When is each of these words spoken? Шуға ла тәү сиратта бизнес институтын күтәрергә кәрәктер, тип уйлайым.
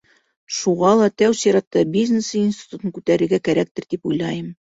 Шуға 0.59 0.93
ла 1.01 1.09
тәү 1.21 1.35
сиратта 1.41 1.83
бизнес 1.97 2.31
институтын 2.41 2.95
күтәрергә 2.97 3.41
кәрәктер, 3.51 3.89
тип 3.95 4.11
уйлайым. 4.13 4.51